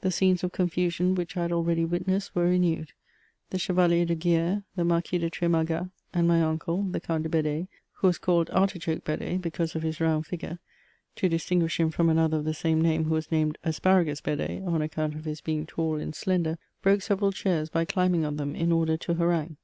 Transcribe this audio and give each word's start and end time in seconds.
The 0.00 0.10
scenes 0.10 0.42
of 0.42 0.50
confusion 0.50 1.14
which 1.14 1.36
I 1.36 1.42
had 1.42 1.52
already 1.52 1.84
witnessed 1.84 2.34
were 2.34 2.48
renewed. 2.48 2.90
The 3.50 3.58
Chevalier 3.60 4.04
de 4.04 4.16
Guer, 4.16 4.64
the 4.74 4.82
Marquis 4.84 5.18
de 5.18 5.30
Tr^margat, 5.30 5.92
and 6.12 6.26
my 6.26 6.42
uncle, 6.42 6.82
the 6.82 6.98
Count 6.98 7.22
de 7.22 7.28
Bedee, 7.28 7.68
who 7.92 8.08
was 8.08 8.18
called 8.18 8.50
artichoke 8.50 9.04
BedeehecsMse 9.04 9.76
of 9.76 9.84
his 9.84 10.00
round 10.00 10.26
figure, 10.26 10.58
to 11.14 11.28
distinguish 11.28 11.78
him 11.78 11.90
from 11.92 12.08
another 12.08 12.38
of 12.38 12.46
the 12.46 12.52
same 12.52 12.82
name, 12.82 13.04
who 13.04 13.14
was 13.14 13.30
named 13.30 13.58
asparagus 13.62 14.20
Bedfe, 14.20 14.66
on 14.66 14.82
account 14.82 15.14
of 15.14 15.24
his 15.24 15.40
being 15.40 15.66
tall 15.66 15.94
and 16.00 16.16
slender, 16.16 16.58
broke 16.82 17.00
several 17.02 17.30
chairs 17.30 17.70
by 17.70 17.84
climbing 17.84 18.24
on 18.24 18.38
them 18.38 18.56
in 18.56 18.72
order 18.72 18.96
to 18.96 19.14
harangue. 19.14 19.56